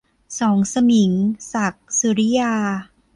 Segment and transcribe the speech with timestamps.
[0.39, 1.11] สองสมิง-
[1.53, 2.53] ศักดิ์ สุริยา